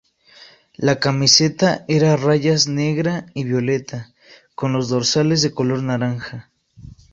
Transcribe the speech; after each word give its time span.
La 0.77 0.97
camiseta 0.99 1.85
era 1.87 2.13
a 2.13 2.17
rayas 2.17 2.67
negra 2.67 3.27
y 3.35 3.43
violeta, 3.43 4.11
con 4.55 4.73
los 4.73 4.89
dorsales 4.89 5.43
de 5.43 5.51
color 5.53 5.83
naranja. 5.83 6.49